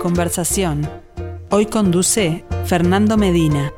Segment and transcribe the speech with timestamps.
[0.00, 0.88] Conversación.
[1.50, 3.72] Hoy conduce Fernando Medina.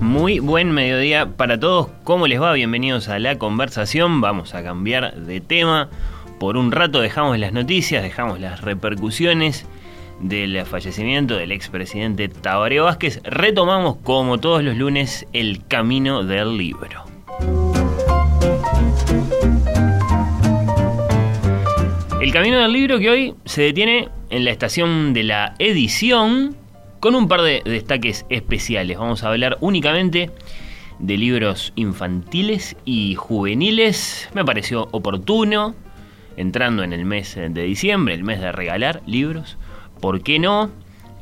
[0.00, 1.88] Muy buen mediodía para todos.
[2.04, 2.52] ¿Cómo les va?
[2.52, 4.20] Bienvenidos a la conversación.
[4.20, 5.88] Vamos a cambiar de tema.
[6.38, 9.66] Por un rato dejamos las noticias, dejamos las repercusiones
[10.20, 13.20] del fallecimiento del expresidente Tabaré Vázquez.
[13.24, 17.11] Retomamos, como todos los lunes, el camino del libro.
[22.22, 26.54] El camino del libro que hoy se detiene en la estación de la edición
[27.00, 28.96] con un par de destaques especiales.
[28.96, 30.30] Vamos a hablar únicamente
[31.00, 34.30] de libros infantiles y juveniles.
[34.34, 35.74] Me pareció oportuno,
[36.36, 39.58] entrando en el mes de diciembre, el mes de regalar libros.
[40.00, 40.70] ¿Por qué no?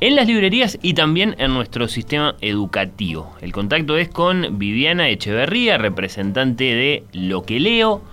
[0.01, 3.35] En las librerías y también en nuestro sistema educativo.
[3.41, 8.03] El contacto es con Viviana Echeverría, representante de Lo que leo,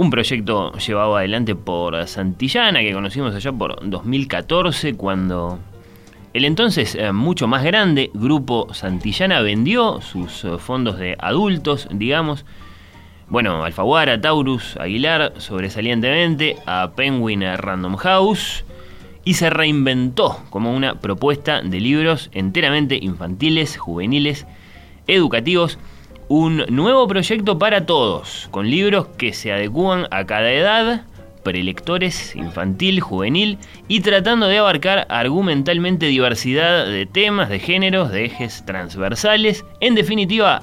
[0.00, 5.58] un proyecto llevado adelante por Santillana, que conocimos allá por 2014, cuando
[6.32, 12.46] el entonces eh, mucho más grande grupo Santillana vendió sus eh, fondos de adultos, digamos,
[13.28, 18.64] bueno, Alfaguara, Taurus, Aguilar, sobresalientemente, a Penguin Random House,
[19.22, 24.46] y se reinventó como una propuesta de libros enteramente infantiles, juveniles,
[25.06, 25.78] educativos,
[26.30, 31.02] un nuevo proyecto para todos, con libros que se adecúan a cada edad,
[31.42, 38.64] prelectores, infantil, juvenil y tratando de abarcar argumentalmente diversidad de temas, de géneros, de ejes
[38.64, 40.62] transversales, en definitiva,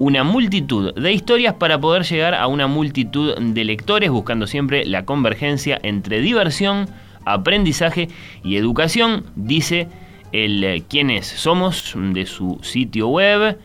[0.00, 5.04] una multitud de historias para poder llegar a una multitud de lectores buscando siempre la
[5.04, 6.88] convergencia entre diversión,
[7.24, 8.08] aprendizaje
[8.42, 9.86] y educación, dice
[10.32, 13.56] el eh, quiénes somos de su sitio web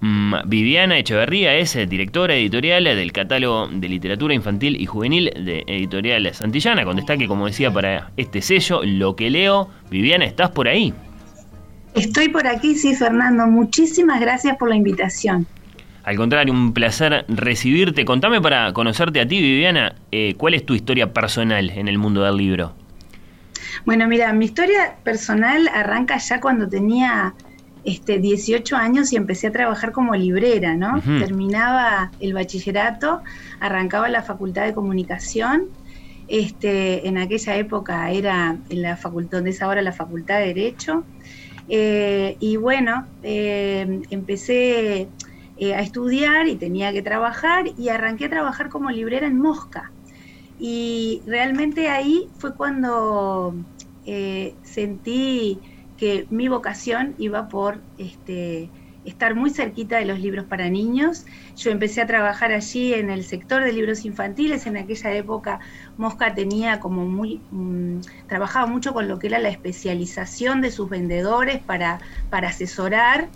[0.00, 6.32] Viviana Echeverría es eh, directora editorial del catálogo de literatura infantil y juvenil de Editorial
[6.34, 9.70] Santillana, con destaque, como decía, para este sello, Lo que leo.
[9.90, 10.92] Viviana, ¿estás por ahí?
[11.94, 13.46] Estoy por aquí, sí, Fernando.
[13.46, 15.46] Muchísimas gracias por la invitación.
[16.04, 18.04] Al contrario, un placer recibirte.
[18.04, 22.22] Contame para conocerte a ti, Viviana, eh, ¿cuál es tu historia personal en el mundo
[22.22, 22.74] del libro?
[23.86, 27.34] Bueno, mira, mi historia personal arranca ya cuando tenía
[27.86, 31.00] este, 18 años y empecé a trabajar como librera, ¿no?
[31.00, 33.22] Terminaba el bachillerato,
[33.60, 35.68] arrancaba la facultad de comunicación.
[36.26, 41.04] Este, en aquella época era en la facultad, donde es ahora la facultad de Derecho.
[41.68, 45.08] Eh, y bueno, eh, empecé
[45.56, 49.92] eh, a estudiar y tenía que trabajar y arranqué a trabajar como librera en Mosca.
[50.58, 53.54] Y realmente ahí fue cuando
[54.62, 55.60] sentí
[55.96, 58.70] que mi vocación iba por este,
[59.06, 61.24] estar muy cerquita de los libros para niños.
[61.56, 64.66] Yo empecé a trabajar allí en el sector de libros infantiles.
[64.66, 65.60] En aquella época
[65.96, 70.90] Mosca tenía como muy, mm, trabajaba mucho con lo que era la especialización de sus
[70.90, 73.28] vendedores para, para asesorar.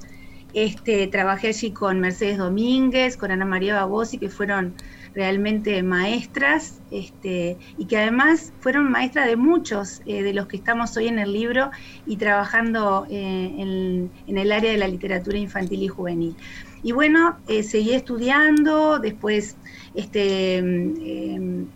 [0.53, 4.75] Este, trabajé allí con Mercedes Domínguez, con Ana María Babosi, que fueron
[5.15, 10.97] realmente maestras este, y que además fueron maestras de muchos eh, de los que estamos
[10.97, 11.71] hoy en el libro
[12.07, 16.37] y trabajando eh, en, el área de la literatura infantil y juvenil.
[16.83, 19.57] Y bueno, eh, seguí estudiando, después
[19.95, 21.69] este, em,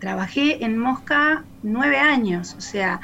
[0.00, 3.00] trabajé en Mosca nueve años, o sea,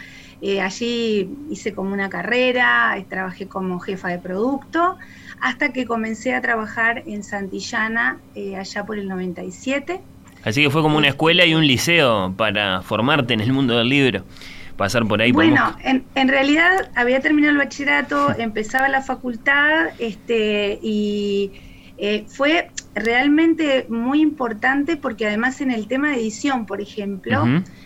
[0.63, 4.97] allí hice como una carrera, trabajé como jefa de producto
[5.41, 10.01] hasta que comencé a trabajar en Santillana eh, allá por el 97.
[10.45, 13.89] Así que fue como una escuela y un liceo para formarte en el mundo del
[13.89, 14.25] libro,
[14.77, 15.33] pasar por ahí.
[15.33, 21.53] Bueno, en, en, realidad había terminado el bachillerato, empezaba la facultad este, y
[21.99, 27.45] eh, fue realmente muy importante porque además en el tema de edición, por ejemplo,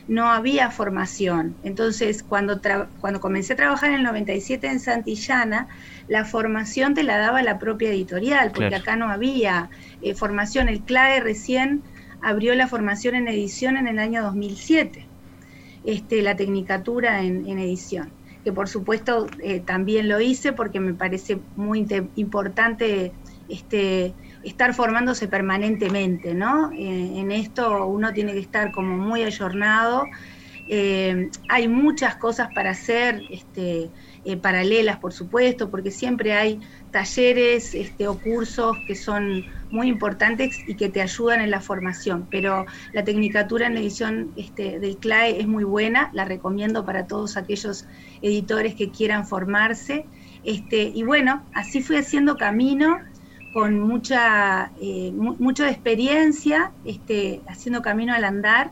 [0.08, 1.54] no había formación.
[1.64, 2.60] Entonces, cuando,
[3.00, 5.68] cuando comencé a trabajar en el 97 en Santillana,
[6.08, 9.70] la formación te la daba la propia editorial, porque acá no había
[10.02, 10.69] eh, formación.
[10.69, 11.82] El CLAE recién
[12.22, 15.06] abrió la formación en edición en el año 2007,
[15.84, 18.10] este, la tecnicatura en, edición
[18.44, 23.12] que por supuesto eh, también lo hice porque me parece muy importante
[23.49, 26.72] este, estar formándose permanentemente, ¿no?
[26.72, 30.10] Eh, en esto uno tiene que estar como muy ayornado.
[30.66, 33.92] Eh, hay muchas cosas para hacer, este,
[34.24, 36.60] eh, paralelas, por supuesto, porque siempre hay
[36.90, 42.28] talleres este, o cursos que son muy importantes y que te ayudan en la formación.
[42.30, 47.36] Pero la tecnicatura en edición este, del CLAE es muy buena, la recomiendo para todos
[47.36, 47.86] aquellos
[48.20, 50.08] editores que quieran formarse.
[50.42, 52.98] Este, y bueno, así fui haciendo camino
[53.52, 58.70] con mucha, eh, mucha experiencia, este, haciendo camino al andar.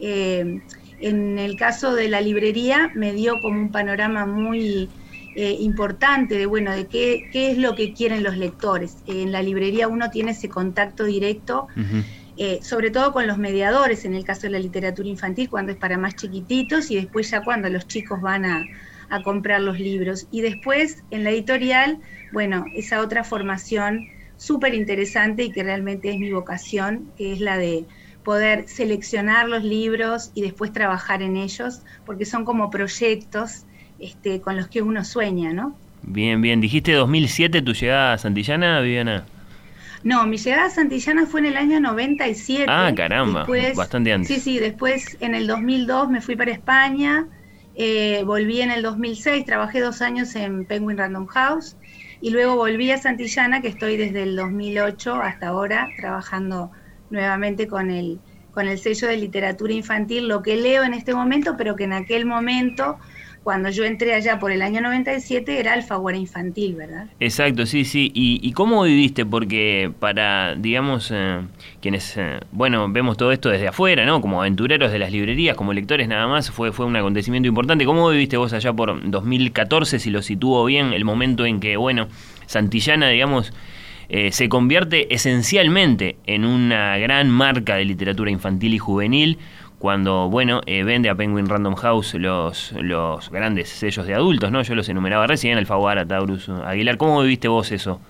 [0.00, 0.60] Eh,
[1.00, 4.88] en el caso de la librería me dio como un panorama muy
[5.36, 8.98] eh, importante de, bueno, de qué, qué, es lo que quieren los lectores.
[9.06, 11.66] en la librería uno tiene ese contacto directo,
[12.62, 15.98] sobre todo con los mediadores, en el caso de la literatura infantil, cuando es para
[15.98, 18.66] más chiquititos y después ya cuando los chicos van a,
[19.10, 20.26] a comprar los libros.
[20.30, 21.98] Y después en la editorial,
[22.32, 27.56] bueno, esa otra formación súper interesante y que realmente es mi vocación, que es la
[27.56, 27.84] de
[28.24, 33.64] poder seleccionar los libros y después trabajar en ellos, porque son como proyectos
[33.98, 35.76] este, con los que uno sueña, ¿no?
[36.02, 36.60] Bien, bien.
[36.60, 39.24] ¿Dijiste 2007 tu llegada a Santillana, Viviana?
[40.02, 42.66] No, mi llegada a Santillana fue en el año 97.
[42.68, 44.28] Ah, caramba, bastante antes.
[44.28, 47.26] Sí, sí, después en el 2002 me fui para España,
[47.74, 51.76] eh, volví en el 2006, trabajé dos años en Penguin Random House
[52.20, 56.70] y luego volví a Santillana, que estoy desde el 2008 hasta ahora trabajando
[57.10, 58.20] nuevamente con el,
[58.52, 61.92] con el sello de literatura infantil, lo que leo en este momento, pero que en
[61.92, 62.98] aquel momento
[63.44, 67.06] cuando yo entré allá por el año 97 era Alfaguara Infantil, ¿verdad?
[67.20, 68.10] Exacto, sí, sí.
[68.14, 69.26] ¿Y, cómo viviste?
[69.26, 71.42] Porque para, digamos, eh,
[71.82, 74.22] quienes, eh, bueno, vemos todo esto desde afuera, ¿no?
[74.22, 77.84] Como aventureros de las librerías, como lectores nada más, fue, fue un acontecimiento importante.
[77.84, 82.08] ¿Cómo viviste vos allá por 2014, si lo situó bien, el momento en que, bueno,
[82.46, 83.52] Santillana, digamos,
[84.08, 89.38] eh, se convierte esencialmente en una gran marca de literatura infantil y juvenil?
[89.84, 94.62] Cuando, bueno, eh, vende a Penguin Random House los, los grandes sellos de adultos, ¿no?
[94.62, 96.96] Yo los enumeraba recién, Alfaguara, Taurus, Aguilar.
[96.96, 98.00] ¿Cómo viviste vos eso?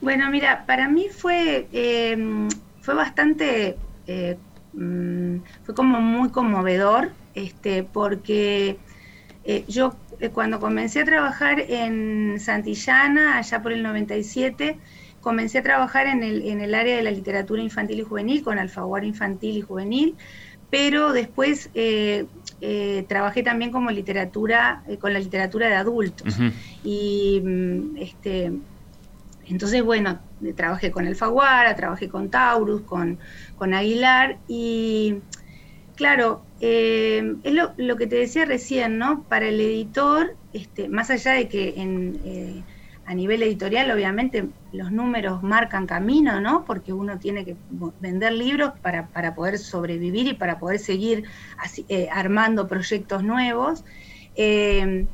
[0.00, 2.48] Bueno, mira, para mí fue, em,
[2.82, 4.38] fue bastante, eh,
[4.74, 8.78] mm, fue como muy conmovedor, este, porque
[9.42, 9.96] eh, yo
[10.32, 14.78] cuando comencé a trabajar en Santillana, allá por el 97,
[15.20, 18.60] comencé a trabajar en el, en el área de la literatura infantil y juvenil, con
[18.60, 20.14] Alfaguara infantil y juvenil,
[20.70, 22.26] pero después eh,
[22.60, 26.36] eh, trabajé también como literatura, eh, con la literatura de adultos.
[26.84, 28.52] Y mm, este,
[29.46, 30.20] entonces, bueno,
[30.54, 33.18] trabajé con Alfaguara, trabajé con Taurus, con,
[33.56, 35.16] con Aguilar, y
[35.96, 39.24] claro, es lo, lo, que te decía recién, ¿no?
[39.24, 42.64] Para el editor, este, más allá de que en
[43.10, 46.64] a nivel editorial, obviamente, los números marcan camino, ¿no?
[46.64, 47.56] Porque uno tiene que
[47.98, 51.24] vender libros para, poder sobrevivir y para poder seguir
[51.88, 53.84] eh, armando proyectos nuevos.
[54.36, 55.06] Eh,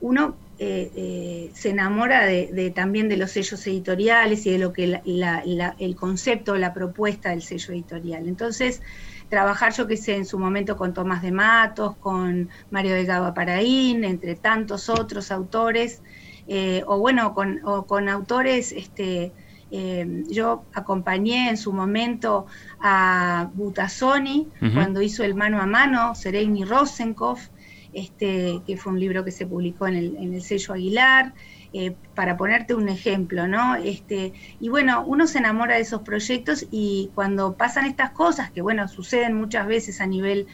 [0.00, 5.96] uno eh, se enamora de, también de los sellos editoriales y de lo que el
[5.96, 8.26] concepto, la propuesta del sello editorial.
[8.26, 8.80] Entonces,
[9.28, 14.04] trabajar, yo que sé, en su momento con Tomás de Matos, con Mario Delgado Paraín,
[14.04, 16.00] entre tantos otros autores,
[16.48, 19.32] eh, o bueno, con, con autores, este,
[19.70, 22.46] eh, yo acompañé en su momento
[22.80, 27.48] a Butasoni cuando hizo el mano a mano, Sereni Rosenkopf,
[27.92, 31.34] este, que fue un libro que se publicó en el, en el sello Aguilar,
[31.74, 33.76] eh, para ponerte un ejemplo, ¿no?
[33.76, 38.62] Este, y bueno, uno se enamora de esos proyectos y cuando pasan estas cosas, que
[38.62, 40.46] bueno, suceden muchas veces a nivel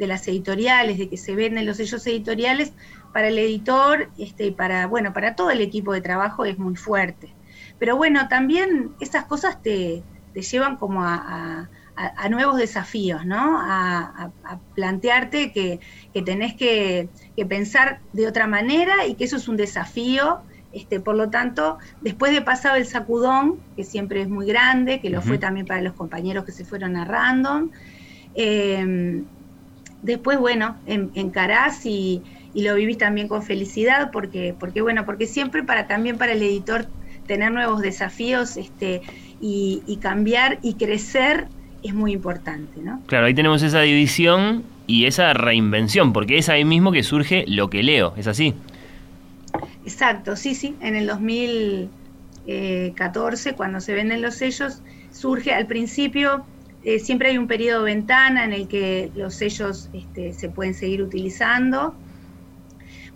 [0.00, 2.72] de las editoriales, de que se venden los sellos editoriales,
[3.12, 6.74] para el editor este, y para, bueno, para todo el equipo de trabajo es muy
[6.74, 7.34] fuerte.
[7.78, 10.02] Pero bueno, también esas cosas te,
[10.34, 11.68] llevan como a,
[12.30, 13.58] nuevos desafíos, ¿no?
[13.60, 14.30] A,
[14.74, 15.80] plantearte que,
[16.24, 17.08] tenés que,
[17.48, 20.40] pensar de otra manera y que eso es un desafío.
[20.72, 25.10] Este, por lo tanto, después de pasado el sacudón, que siempre es muy grande, que
[25.10, 27.70] lo fue también para los compañeros que se fueron a Random,
[28.36, 29.24] eh,
[30.02, 32.22] después, bueno, en, encarás y,
[32.54, 36.42] y lo vivís también con felicidad porque, porque bueno, porque siempre para también para el
[36.42, 36.86] editor
[37.26, 39.02] tener nuevos desafíos este,
[39.40, 41.46] y, cambiar y crecer
[41.82, 43.00] es muy importante, ¿no?
[43.06, 47.70] Claro, ahí tenemos esa división y esa reinvención, porque es ahí mismo que surge lo
[47.70, 48.54] que leo, ¿es así?
[49.84, 56.44] Exacto, sí, sí, en el 2014, cuando se venden los sellos, surge al principio,
[56.82, 61.02] eh, siempre hay un periodo ventana en el que los sellos este, se pueden seguir
[61.02, 61.94] utilizando,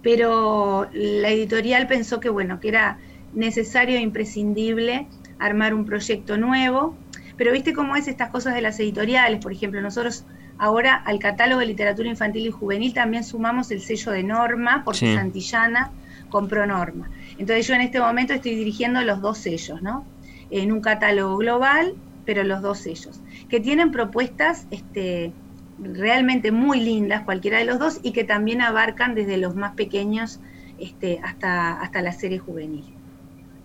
[0.02, 2.98] pero la editorial pensó que bueno, que era
[3.32, 5.06] necesario e imprescindible
[5.38, 6.96] armar un proyecto nuevo.
[7.36, 10.24] Pero viste cómo es estas cosas de las editoriales, por ejemplo, nosotros
[10.58, 15.14] ahora al catálogo de literatura infantil y juvenil también sumamos el sello de Norma, porque
[15.14, 15.90] Santillana
[16.28, 17.10] compró Norma.
[17.38, 20.04] Entonces yo en este momento estoy dirigiendo los dos sellos, ¿no?
[20.50, 21.94] En un catálogo global,
[22.24, 23.20] pero los dos sellos,
[23.54, 25.30] que tienen propuestas este,
[25.78, 30.40] realmente muy lindas, cualquiera de los dos, y que también abarcan desde los más pequeños
[30.80, 32.82] este, hasta, hasta la serie juvenil.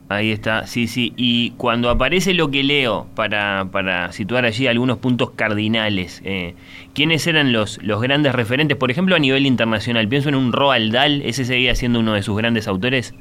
[0.08, 1.14] Ahí está, sí, sí.
[1.18, 6.54] Y cuando aparece lo que leo, para, para situar allí algunos puntos cardinales, eh,
[6.94, 8.78] ¿quiénes eran los, los grandes referentes?
[8.78, 12.22] Por ejemplo, a nivel internacional, pienso en un Roald Dahl, ¿ese seguía siendo uno de
[12.22, 13.16] sus grandes autores?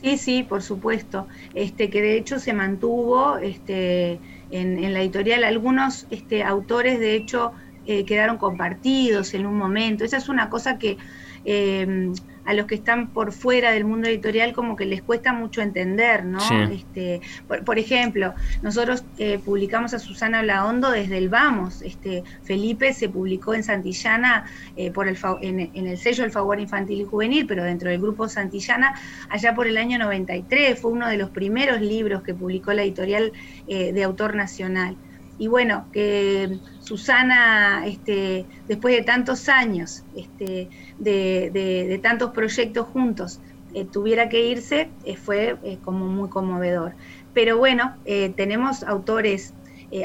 [0.00, 1.28] Sí, sí, por supuesto.
[1.52, 5.44] Este, que de hecho se mantuvo este, en, la editorial.
[5.44, 7.52] Algunos este, autores, de hecho,
[7.84, 10.04] eh, quedaron compartidos en un momento.
[10.04, 10.96] Esa es una cosa que
[11.44, 12.12] eh,
[12.50, 16.24] a los que están por fuera del mundo editorial como que les cuesta mucho entender,
[16.24, 16.40] ¿no?
[16.68, 17.20] Este,
[17.64, 21.80] por, ejemplo, nosotros eh, publicamos a Susana Blaondo desde el Vamos.
[21.80, 27.02] Este, Felipe se publicó en Santillana eh, por el, en, el sello El Favor Infantil
[27.02, 28.96] y Juvenil, pero dentro del grupo Santillana,
[29.28, 30.80] allá por el año 93.
[30.80, 33.32] Fue uno de los primeros libros que publicó la editorial
[33.68, 34.96] eh, de autor nacional
[35.40, 40.68] y bueno, que Susana, este, después de tantos años, este,
[40.98, 43.40] de, tantos proyectos juntos,
[43.72, 46.92] eh, tuviera que irse, eh, fue eh, como muy conmovedor.
[47.32, 47.94] Pero bueno,
[48.36, 49.54] tenemos autores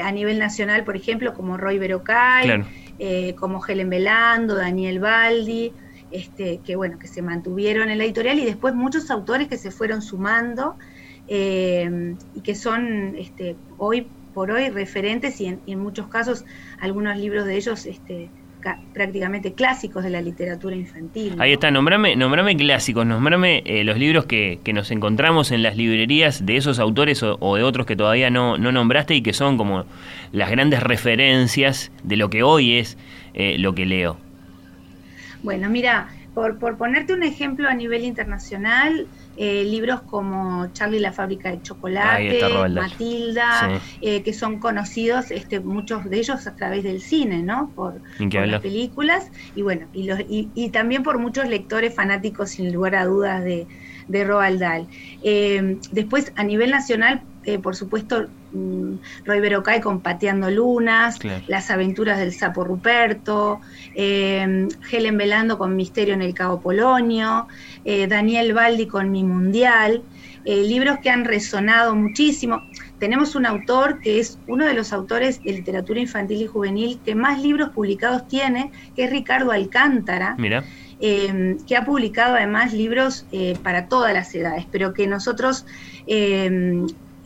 [0.00, 2.64] a nivel nacional, por ejemplo, como Roy Berocay,
[3.34, 5.72] como Helen Belando, Daniel Baldi,
[6.12, 9.72] este, que bueno, que se mantuvieron en la editorial y después muchos autores que se
[9.72, 10.76] fueron sumando
[11.28, 16.44] y que son este, hoy por hoy referentes y en, muchos casos
[16.78, 18.28] algunos libros de ellos este,
[18.92, 21.36] prácticamente clásicos de la literatura infantil.
[21.38, 26.44] Ahí está, nombrame, nombrame clásicos, nombrame eh, los libros que, nos encontramos en las librerías
[26.44, 29.86] de esos autores o, de otros que todavía no, no, nombraste y que son como
[30.32, 32.98] las grandes referencias de lo que hoy es
[33.32, 34.18] eh, lo que leo.
[35.42, 41.12] Bueno, mira, por, por ponerte un ejemplo a nivel internacional, eh, libros como Charlie la
[41.12, 47.00] fábrica de chocolate, Matilda, eh, que son conocidos, este, muchos de ellos a través del
[47.00, 47.70] cine, ¿no?
[47.74, 52.94] Por, las películas y bueno, y, los, y, también por muchos lectores fanáticos, sin lugar
[52.94, 53.66] a dudas, de,
[54.08, 54.86] de Roald Dahl.
[55.22, 57.22] Eh, después, a nivel nacional,
[57.62, 58.26] por supuesto,
[59.24, 63.60] Roy Berocay con Pateando Lunas, Las aventuras del sapo Ruperto,
[63.94, 67.48] Helen Velando con Misterio en el Cabo Polonio,
[67.84, 70.02] eh, Daniel Baldi con Mi Mundial,
[70.44, 72.62] eh, libros que han resonado muchísimo.
[72.98, 77.14] Tenemos un autor que es uno de los autores de literatura infantil y juvenil que
[77.14, 80.34] más libros publicados tiene, que es Ricardo Alcántara.
[80.38, 80.64] Mira.
[80.98, 83.26] Eh, que ha publicado además libros
[83.62, 85.66] para todas las edades, pero que nosotros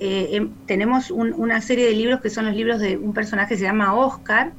[0.00, 3.64] em, tenemos una serie de libros que son los libros de un personaje que se
[3.64, 4.52] llama Oscar,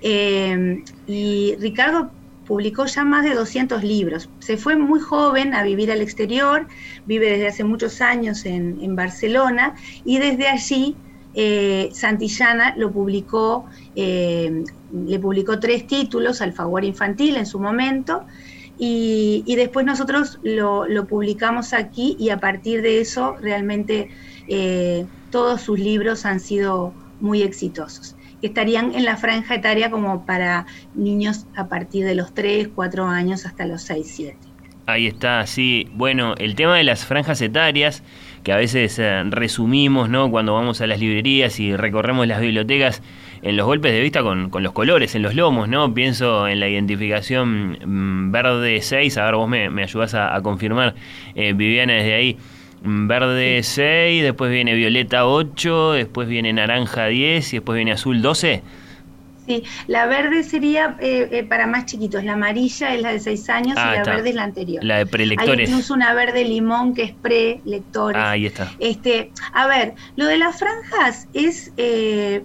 [0.00, 2.10] y Ricardo
[2.48, 4.30] publicó ya más de 200 libros.
[4.38, 6.66] Se fue muy joven a vivir al exterior,
[7.04, 10.96] vive desde hace muchos años en, Barcelona y desde allí
[11.34, 18.24] eh, Santillana lo publicó, eh, le publicó tres títulos, Alfaguara Infantil en su momento,
[18.80, 24.08] y, después nosotros lo, publicamos aquí y a partir de eso realmente
[24.48, 30.66] eh, todos sus libros han sido muy exitosos estarían en la franja etaria como para
[30.94, 34.36] niños a partir de los 3, 4 años hasta los 6, 7.
[34.86, 35.88] Ahí está, sí.
[35.92, 38.02] Bueno, el tema de las franjas etarias,
[38.42, 40.30] que a veces eh, resumimos, ¿no?
[40.30, 43.02] Cuando vamos a las librerías y recorremos las bibliotecas,
[43.42, 45.92] en los golpes de vista con, con los colores, en los lomos, ¿no?
[45.92, 50.94] Pienso en la identificación mm, verde 6, a ver, vos me, me ayudás a, confirmar,
[51.34, 52.38] eh, Viviana, desde ahí
[52.82, 58.62] Verde 6, después viene violeta 8, después viene naranja 10 y después viene azul 12.
[59.48, 63.48] Sí, la verde sería eh, eh, para más chiquitos, la amarilla es la de 6
[63.48, 64.84] años y ah, la verde es la anterior.
[64.84, 65.68] La de prelectores.
[65.68, 68.20] Hay incluso una verde limón que es prelectores.
[68.20, 68.70] Ah, ahí está.
[68.78, 72.42] Este, a ver, lo de las franjas es eh,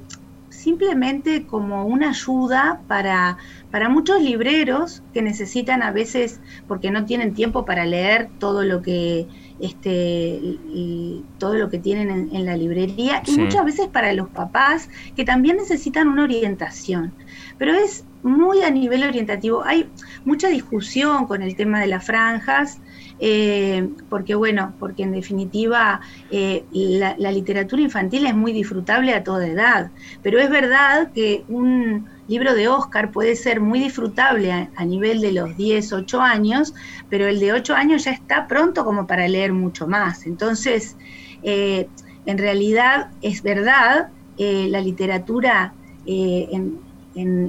[0.50, 3.38] simplemente como una ayuda para,
[3.70, 8.82] para muchos libreros que necesitan a veces, porque no tienen tiempo para leer todo lo
[8.82, 9.28] que
[9.64, 10.42] este,
[10.74, 15.24] y todo lo que tienen en, la librería y muchas veces para los papás que
[15.24, 17.14] también necesitan una orientación.
[17.58, 19.64] Pero es muy a nivel orientativo.
[19.64, 19.90] Hay
[20.26, 22.80] mucha discusión con el tema de las franjas,
[23.20, 29.48] eh, porque bueno, porque en definitiva eh, la, literatura infantil es muy disfrutable a toda
[29.48, 29.92] edad,
[30.22, 35.32] pero es verdad que un libro de Oscar puede ser muy disfrutable a, nivel de
[35.32, 36.74] los 10, 8 años,
[37.10, 40.26] pero el de 8 años ya está pronto como para leer mucho más.
[40.26, 40.96] Entonces,
[41.44, 41.88] eh,
[42.26, 45.74] en realidad es verdad, la literatura
[46.06, 46.80] en,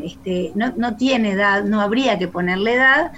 [0.04, 3.12] este, no, no tiene edad, no habría que ponerle edad,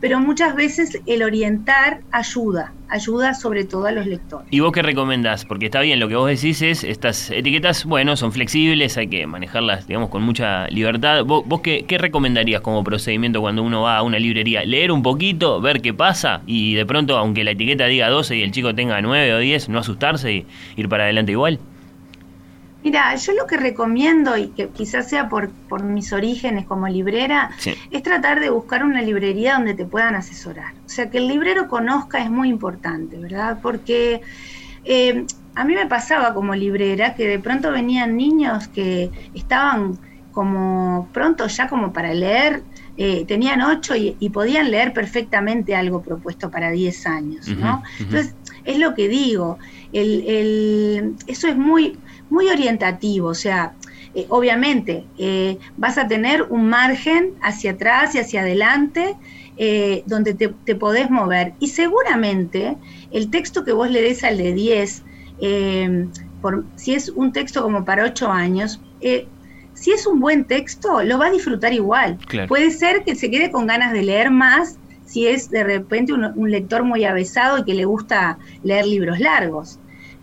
[0.00, 4.46] pero muchas veces el orientar ayuda, ayuda sobre todo a los lectores.
[4.50, 5.44] ¿Y vos qué recomendás?
[5.44, 9.26] Porque está bien, lo que vos decís es, estas etiquetas, bueno, son flexibles, hay que
[9.26, 11.24] manejarlas, digamos, con mucha libertad.
[11.24, 14.64] ¿Vos, qué, qué, recomendarías como procedimiento cuando uno va a una librería?
[14.64, 18.42] ¿Leer un poquito, ver qué pasa y de pronto, aunque la etiqueta diga 12 y
[18.42, 21.58] el chico tenga 9 o 10, no asustarse y ir para adelante igual?
[22.84, 27.50] Mira, yo lo que recomiendo, y que quizás sea por, por mis orígenes como librera,
[27.90, 30.74] es tratar de buscar una librería donde te puedan asesorar.
[30.86, 33.58] O sea, que el librero conozca es muy importante, ¿verdad?
[33.60, 34.22] Porque
[34.84, 39.98] eh, a mí me pasaba como librera que de pronto venían niños que estaban
[40.30, 42.62] como pronto ya como para leer,
[42.96, 47.82] eh, tenían ocho y, podían leer perfectamente algo propuesto para diez años, ¿no?
[47.98, 49.58] Entonces, es lo que digo,
[49.92, 51.98] el, el, eso es muy
[52.30, 53.74] muy orientativo, o sea,
[54.14, 59.16] eh, obviamente eh, vas a tener un margen hacia atrás y hacia adelante
[59.58, 61.52] eh, donde te, podés mover.
[61.60, 62.76] Y seguramente
[63.10, 65.02] el texto que vos le des al de 10,
[66.40, 68.80] por, si es un texto como para 8 años,
[69.74, 72.18] si es un buen texto, lo va a disfrutar igual.
[72.48, 76.50] Puede ser que se quede con ganas de leer más si es de repente un
[76.50, 79.78] lector muy avesado y que le gusta leer libros largos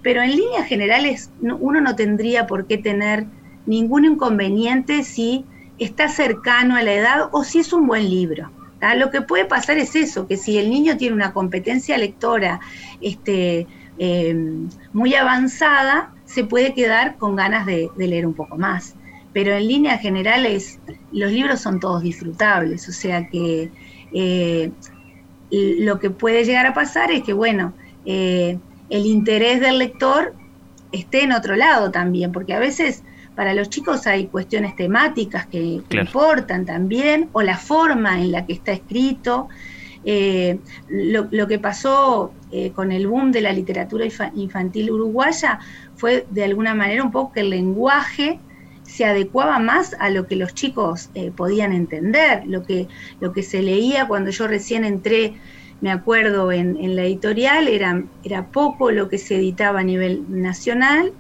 [0.06, 3.26] pero en líneas generales uno no tendría por qué tener
[3.66, 5.46] ningún inconveniente si
[5.80, 8.52] está cercano a la edad o si es un buen libro.
[8.98, 12.60] Lo que puede pasar es eso, que si el niño tiene una competencia lectora
[13.02, 13.66] este,
[13.98, 18.94] em, muy avanzada, se puede quedar con ganas de, leer un poco más.
[19.34, 20.80] Pero en líneas generales
[21.12, 23.72] los libros son todos disfrutables, o sea que
[24.14, 24.72] eh,
[25.50, 27.74] lo que puede llegar a pasar es que, bueno,
[28.06, 30.34] eh, el interés del lector
[30.92, 33.04] esté en otro lado también, porque a veces
[33.36, 38.54] para los chicos hay cuestiones temáticas que, importan también, o la forma en la que
[38.54, 39.50] está escrito.
[40.08, 45.60] Eh, lo, que pasó eh, con el boom de la literatura infantil uruguaya
[45.96, 48.39] fue de alguna manera un poco que el lenguaje
[48.84, 52.88] se adecuaba más a lo que los chicos eh, podían entender, lo que,
[53.20, 55.34] lo que se leía cuando yo recién entré
[55.86, 61.13] me acuerdo en, la editorial, era, era poco lo que se editaba a nivel nacional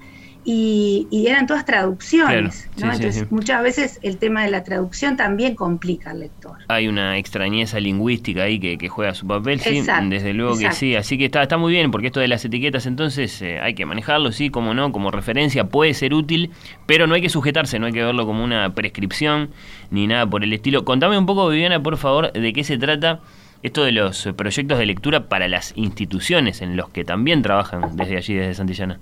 [0.43, 2.67] y, eran todas traducciones.
[2.75, 6.57] Entonces, muchas veces el tema de la traducción también complica al lector.
[6.67, 10.95] Hay una extrañeza lingüística ahí que, juega su papel, sí, desde luego que sí.
[10.95, 13.85] Así que está, está muy bien, porque esto de las etiquetas, entonces eh, hay que
[13.85, 16.49] manejarlo, sí, como no, como referencia puede ser útil,
[16.87, 19.51] pero no hay que sujetarse, no hay que verlo como una prescripción
[19.91, 20.85] ni nada por el estilo.
[20.85, 23.21] Contame un poco, Viviana, por favor, de qué se trata
[23.63, 28.17] esto de los proyectos de lectura para las instituciones en los que también trabajan desde
[28.17, 28.99] allí, desde Santillana.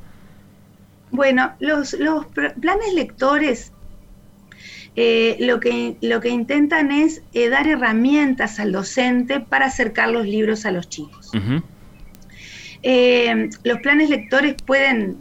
[1.12, 1.96] Bueno, los,
[2.60, 3.72] planes lectores
[4.96, 10.26] eh, lo, que, lo que intentan es eh, dar herramientas al docente para acercar los
[10.26, 11.32] libros a los chicos.
[12.82, 15.20] Eh, los planes lectores pueden,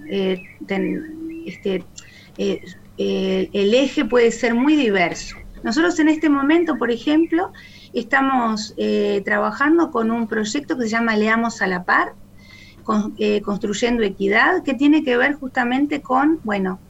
[1.47, 1.85] este,
[2.39, 5.37] el eje puede ser muy diverso.
[5.63, 7.53] Nosotros en este momento, por ejemplo,
[7.93, 12.15] estamos eh, trabajando con un proyecto que se llama Leamos a la Par,
[13.19, 16.81] eh, construyendo equidad, que tiene que ver justamente con, bueno,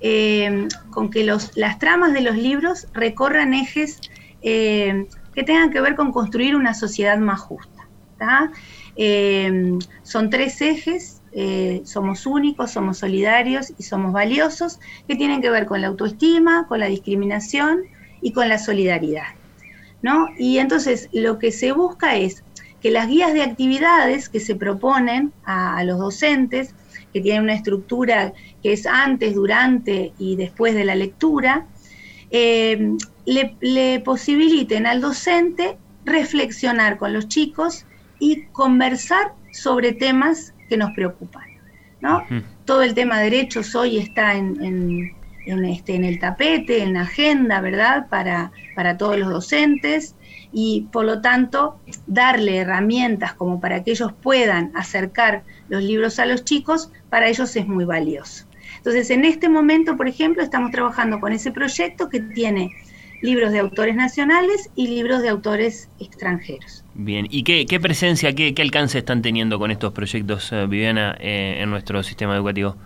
[0.00, 4.00] eh, con que los, las tramas de los libros recorran ejes
[4.40, 7.86] que tengan que ver con construir una sociedad más justa.
[10.02, 11.22] son tres ejes,
[11.84, 16.80] somos únicos, somos solidarios y somos valiosos, que tienen que ver con la autoestima, con
[16.80, 17.82] la discriminación
[18.20, 19.41] y con la solidaridad.
[20.02, 20.28] ¿No?
[20.36, 22.44] Y entonces lo que se busca es
[22.80, 26.74] que las guías de actividades que se proponen a, los docentes,
[27.12, 31.66] que tienen una estructura que es antes, durante y después de la lectura,
[32.30, 37.86] eh, le, posibiliten al docente reflexionar con los chicos
[38.18, 41.44] y conversar sobre temas que nos preocupan.
[42.00, 42.24] ¿no?
[42.64, 47.02] Todo el tema de derechos hoy está en en, este, en el tapete, en la
[47.02, 48.08] agenda, ¿verdad?
[48.08, 50.14] Para, para todos los docentes
[50.52, 56.26] y por lo tanto darle herramientas como para que ellos puedan acercar los libros a
[56.26, 58.46] los chicos, para ellos es muy valioso.
[58.76, 62.70] Entonces, en este momento, por ejemplo, estamos trabajando con ese proyecto que tiene
[63.22, 66.84] libros de autores nacionales y libros de autores extranjeros.
[66.94, 71.70] Bien, ¿y qué, presencia, qué, alcance están teniendo con estos proyectos, eh, Viviana, eh, en
[71.70, 72.76] nuestro sistema educativo?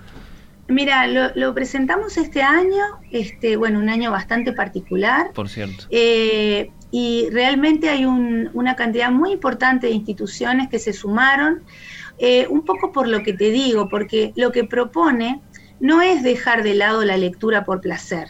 [0.69, 5.31] Mira, lo, presentamos este año, este, bueno, un año bastante particular.
[5.33, 5.85] Por cierto.
[5.91, 11.63] Eh, y realmente hay una cantidad muy importante de instituciones que se sumaron,
[12.19, 15.41] eh, un poco por lo que te digo, porque lo que propone
[15.79, 18.29] no es dejar de lado la lectura por placer,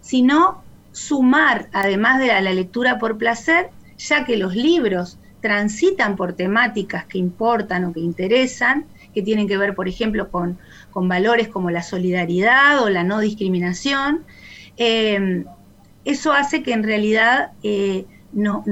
[0.00, 7.04] sino sumar, además de la lectura por placer, ya que los libros transitan por temáticas
[7.06, 10.58] que importan o que interesan, que tienen que ver, por ejemplo, con,
[10.94, 14.24] valores como la solidaridad o la no discriminación.
[14.76, 15.44] Eh,
[16.04, 18.64] eso hace que en realidad eh, no,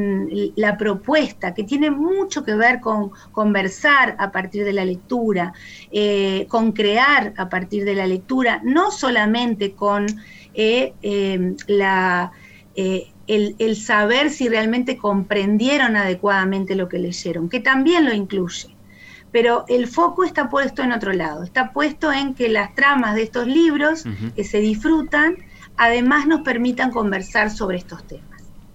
[0.57, 5.53] la propuesta, que tiene mucho que ver con conversar a partir de la lectura,
[5.91, 10.07] eh, con crear a partir de la lectura, no solamente con
[11.67, 12.33] la
[13.27, 18.77] el, saber si realmente comprendieron adecuadamente lo que leyeron, que también lo incluye.
[19.33, 23.23] Pero el foco está puesto en otro lado, está puesto en que las tramas de
[23.23, 24.05] estos libros
[24.37, 25.37] que se disfrutan,
[25.77, 28.33] además nos permitan conversar sobre estos temas.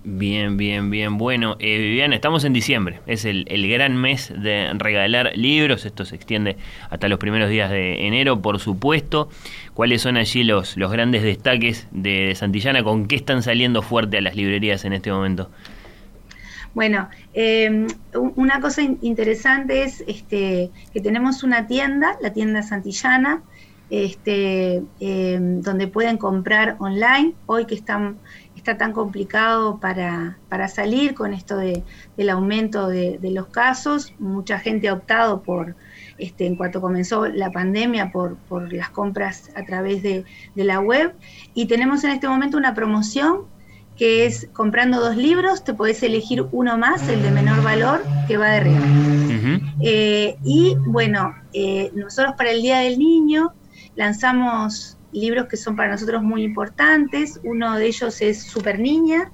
[0.10, 1.18] Bien, bien, bien.
[1.18, 3.02] Bueno, eh, Viviana, estamos en diciembre.
[3.08, 5.86] Es el, gran mes de regalar libros.
[5.86, 6.56] Esto se extiende
[6.90, 9.30] hasta los primeros días de enero, por supuesto.
[9.74, 12.84] ¿Cuáles son allí los, los grandes destaques de, Santillana?
[12.84, 15.52] ¿Con qué están saliendo fuerte a las librerías en este momento?
[16.78, 17.88] Bueno, em,
[18.36, 23.42] una cosa interesante es este, que tenemos una tienda, la tienda Santillana,
[23.90, 27.34] este, em, donde pueden comprar online.
[27.48, 28.20] Hoy que están
[28.68, 31.84] está tan complicado para, para salir con esto de,
[32.18, 34.14] del aumento de, los casos.
[34.20, 35.76] Mucha gente ha optado por,
[36.18, 41.16] este, en cuanto comenzó la pandemia, por, por las compras a través de, la web.
[41.54, 43.46] Y tenemos en este momento una promoción
[43.98, 48.38] que es comprando dos libros, te podés elegir uno más, el de menor valor, que
[48.38, 48.86] va de regalo.
[49.82, 53.54] Eh, y bueno, eh, nosotros para el Día del Niño
[53.96, 57.40] lanzamos libros que son para nosotros muy importantes.
[57.44, 59.32] Uno de ellos es Super Niña,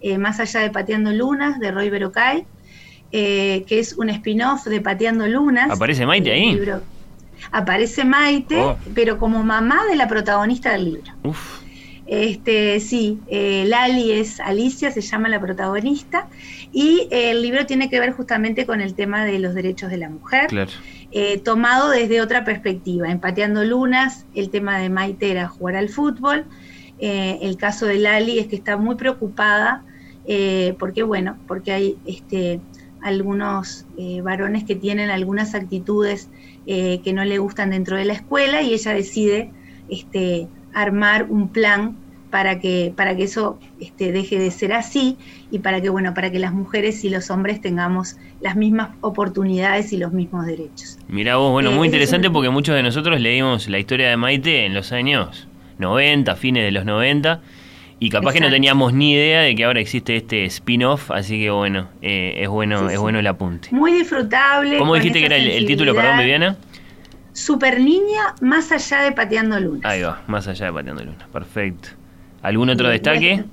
[0.00, 2.46] eh, Más allá de Pateando Lunas, de Roy Berocay,
[3.10, 5.70] que es un spin-off de Pateando Lunas.
[5.70, 6.60] ¿Aparece Maite ahí?
[7.50, 8.76] Aparece Maite, oh.
[8.94, 11.12] pero como mamá de la protagonista del libro.
[11.22, 11.61] Uf.
[12.06, 16.28] Este, sí, eh, Lali es Alicia, se llama la protagonista,
[16.72, 20.08] y el libro tiene que ver justamente con el tema de los derechos de la
[20.08, 20.48] mujer.
[20.48, 20.70] Claro.
[21.12, 23.10] Eh, tomado desde otra perspectiva.
[23.10, 26.46] Empateando Lunas, el tema de Maite era jugar al fútbol.
[26.98, 29.84] Eh, el caso de Lali es que está muy preocupada
[30.78, 32.60] porque, bueno, porque hay este,
[33.02, 33.86] algunos
[34.22, 36.28] varones que tienen algunas actitudes
[36.64, 39.50] que no le gustan dentro de la escuela y ella decide
[39.88, 41.96] este, armar un plan
[42.32, 45.18] para que, para que eso este, deje de ser así
[45.50, 49.92] y para que, bueno, para que las mujeres y los hombres tengamos las mismas oportunidades
[49.92, 50.98] y los mismos derechos.
[51.08, 54.64] Mira vos, bueno, muy eh, interesante porque muchos de nosotros leímos la historia de Maite
[54.64, 55.46] en los años
[55.78, 57.42] 90, fines de los 90,
[57.98, 61.50] y capaz que no teníamos ni idea de que ahora existe este spin-off, así que
[61.50, 63.68] bueno, eh, es bueno es bueno el apunte.
[63.72, 64.78] Muy disfrutable.
[64.78, 66.56] ¿Cómo dijiste que era el, título, perdón, Viviana?
[67.32, 69.84] Super Niña, más allá de Pateando Lunas.
[69.84, 71.88] Ahí va, más allá de Pateando Lunas, perfecto.
[72.42, 73.44] ¿Algún otro destaque?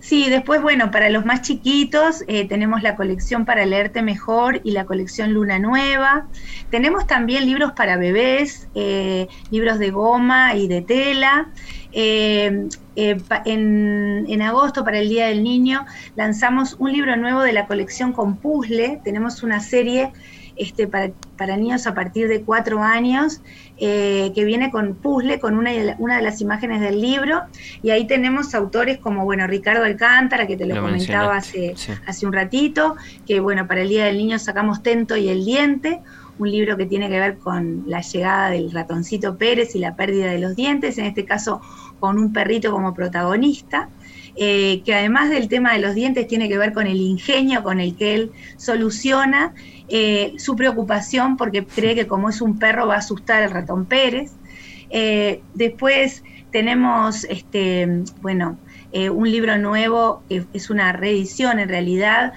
[0.00, 4.70] Sí, después, bueno, para los más chiquitos eh, tenemos la colección para leerte mejor y
[4.70, 6.26] la colección Luna Nueva.
[6.70, 11.50] Tenemos también libros para bebés, eh, libros de goma y de tela.
[11.92, 15.84] Eh, en, en, agosto, para el Día del Niño,
[16.16, 19.00] lanzamos un libro nuevo de la colección con puzzle.
[19.04, 20.12] Tenemos una serie
[20.60, 23.40] este, para, niños a partir de cuatro años,
[23.78, 27.42] eh, que viene con puzzle, con una, una, de las imágenes del libro,
[27.82, 31.74] y ahí tenemos autores como, bueno, Ricardo Alcántara, que te lo, comentaba hace,
[32.06, 32.96] hace un ratito,
[33.26, 36.00] que, bueno, para el Día del Niño sacamos Tento y el Diente,
[36.38, 40.26] un libro que tiene que ver con la llegada del ratoncito Pérez y la pérdida
[40.26, 41.60] de los dientes, en este caso
[42.00, 43.88] con un perrito como protagonista.
[44.36, 47.80] Eh, que además del tema de los dientes tiene que ver con el ingenio con
[47.80, 49.52] el que él soluciona
[49.90, 53.86] eh, su preocupación porque cree que como es un perro va a asustar al ratón
[53.86, 54.32] Pérez.
[54.90, 58.58] Eh, después tenemos, este, bueno,
[58.92, 62.32] un libro nuevo que es una reedición en realidad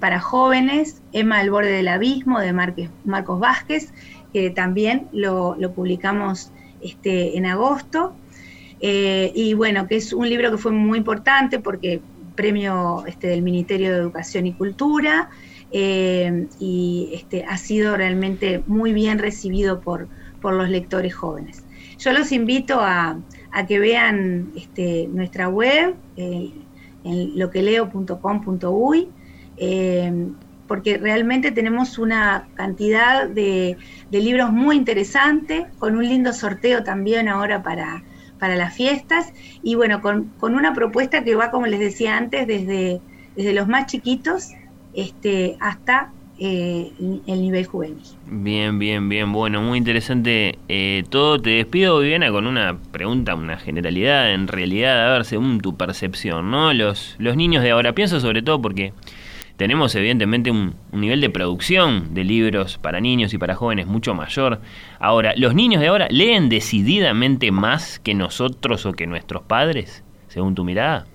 [0.00, 3.90] para jóvenes, Emma al borde del abismo de Marcos Vázquez,
[4.32, 8.14] que también lo, publicamos este, en agosto.
[8.80, 12.00] Eh, y bueno, que es un libro que fue muy importante porque
[12.36, 15.30] premio este, del Ministerio de Educación y Cultura
[15.72, 20.08] eh, y este, ha sido realmente muy bien recibido por,
[20.40, 21.64] por los lectores jóvenes.
[21.98, 23.18] Yo los invito a,
[23.66, 26.52] que vean este, nuestra web, eh,
[27.04, 29.08] en loqueleo.com.uy,
[30.66, 33.76] porque realmente tenemos una cantidad de,
[34.10, 38.04] de libros muy interesante, con un lindo sorteo también ahora para,
[38.38, 43.00] para las fiestas y bueno, con, una propuesta que va, como les decía antes, desde,
[43.36, 44.50] desde los más chiquitos
[44.98, 46.92] este, hasta eh,
[47.26, 48.02] el nivel juvenil.
[48.26, 51.40] Bien, bien, bien, bueno, muy interesante eh, todo.
[51.40, 56.50] Te despido, Viviana, con una pregunta, una generalidad, en realidad, a ver, según tu percepción,
[56.50, 56.72] ¿no?
[56.74, 58.92] Los, los niños de ahora, pienso sobre todo porque
[59.56, 64.60] tenemos evidentemente un, nivel de producción de libros para niños y para jóvenes mucho mayor.
[65.00, 70.54] Ahora, ¿los niños de ahora leen decididamente más que nosotros o que nuestros padres, según
[70.54, 71.06] tu mirada?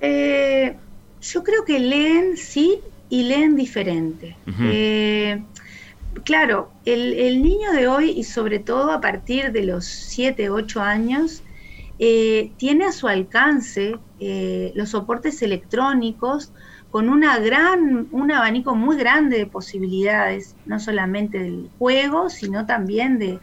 [0.00, 0.74] Eh,
[1.24, 4.36] yo creo que leen sí y leen diferente.
[4.60, 5.42] Eh,
[6.24, 11.42] claro, el, niño de hoy y sobre todo a partir de los 7, 8 años,
[11.98, 13.96] eh, tiene a su alcance
[14.74, 16.52] los soportes electrónicos
[16.94, 23.18] con una gran, un abanico muy grande de posibilidades, no solamente del juego, sino también
[23.18, 23.40] de,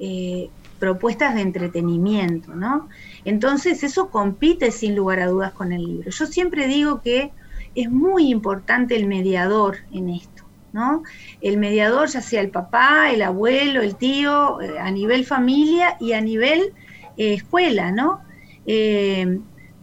[0.00, 0.50] eh,
[0.80, 2.88] propuestas de entretenimiento, ¿no?
[3.24, 6.10] Entonces eso compite sin lugar a dudas con el libro.
[6.10, 7.30] Yo siempre digo que
[7.76, 11.04] es muy importante el mediador en esto, ¿no?
[11.40, 16.14] El mediador, ya sea el papá, el abuelo, el tío, eh, a nivel familia y
[16.14, 16.72] a nivel
[17.16, 18.22] eh, escuela, ¿no?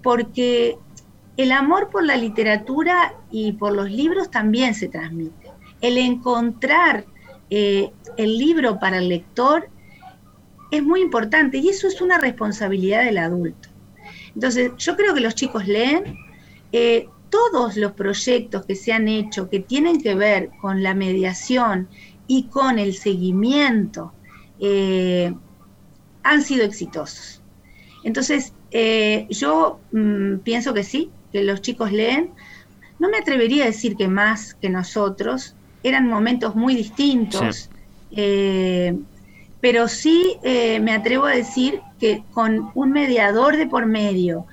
[0.01, 0.77] porque
[1.37, 5.51] el amor por la literatura y por los libros también se transmite.
[5.81, 7.05] El encontrar
[7.49, 9.69] eh, el libro para el lector
[10.71, 13.69] es muy importante y eso es una responsabilidad del adulto.
[14.35, 16.17] Entonces, yo creo que los chicos leen
[16.71, 21.87] eh, todos los proyectos que se han hecho que tienen que ver con la mediación
[22.27, 24.13] y con el seguimiento
[24.59, 25.33] eh,
[26.23, 27.41] han sido exitosos.
[28.03, 28.53] Entonces,
[29.29, 32.31] yo mm, pienso que sí, que los chicos leen,
[32.99, 37.69] no me atrevería a decir que más que nosotros, eran momentos muy distintos,
[38.11, 38.97] eh,
[39.61, 44.45] pero sí eh, me atrevo a decir que con un mediador de por medio,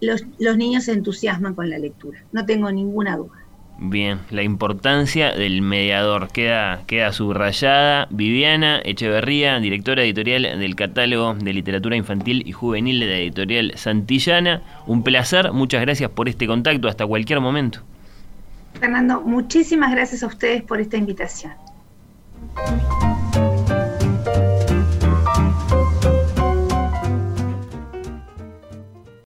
[0.00, 3.46] los, los niños se entusiasman con la lectura, no tengo ninguna duda.
[3.78, 8.06] Bien, la importancia del mediador queda, queda subrayada.
[8.08, 14.62] Viviana Echeverría, directora editorial del catálogo de literatura infantil y juvenil de la editorial Santillana.
[14.86, 17.80] Un placer, muchas gracias por este contacto, hasta cualquier momento.
[18.80, 21.52] Fernando, muchísimas gracias a ustedes por esta invitación.